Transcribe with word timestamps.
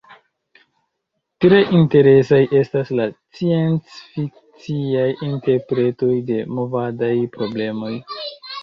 Tre 1.43 1.59
interesaj 1.79 2.39
estas 2.61 2.91
la 3.01 3.07
sciencfikciaj 3.13 5.07
interpretoj 5.31 6.13
de 6.33 6.45
movadaj 6.59 7.17
problemoj. 7.39 7.97